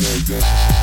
[0.00, 0.79] yeah, yeah.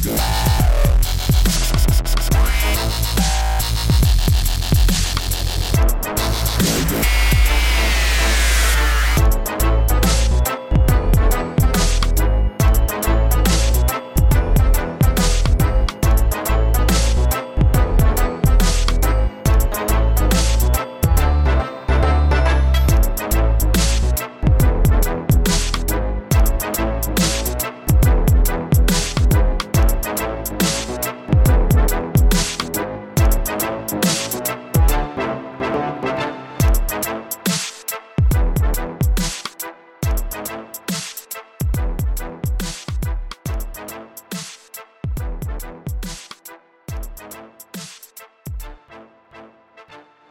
[0.00, 0.37] Tiger.